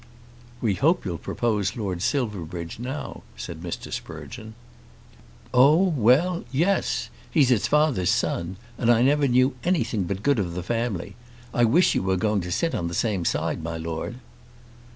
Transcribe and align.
"We 0.61 0.73
hope 0.73 1.05
you'll 1.05 1.19
propose 1.19 1.75
Lord 1.77 2.01
Silverbridge 2.01 2.79
now," 2.79 3.21
said 3.37 3.61
Mr. 3.61 3.93
Sprugeon. 3.93 4.55
"Oh; 5.53 5.93
well; 5.95 6.43
yes. 6.51 7.11
He's 7.29 7.49
his 7.49 7.67
father's 7.67 8.09
son, 8.09 8.55
and 8.79 8.89
I 8.89 9.03
never 9.03 9.27
knew 9.27 9.53
anything 9.63 10.05
but 10.05 10.23
good 10.23 10.39
of 10.39 10.55
the 10.55 10.63
family. 10.63 11.15
I 11.53 11.65
wish 11.65 11.93
you 11.93 12.01
were 12.01 12.17
going 12.17 12.41
to 12.41 12.51
sit 12.51 12.73
on 12.73 12.87
the 12.87 12.95
same 12.95 13.25
side, 13.25 13.61
my 13.61 13.77
Lord." 13.77 14.15